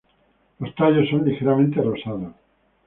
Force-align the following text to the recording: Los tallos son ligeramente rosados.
Los 0.57 0.73
tallos 0.73 1.09
son 1.11 1.25
ligeramente 1.27 1.79
rosados. 1.79 2.33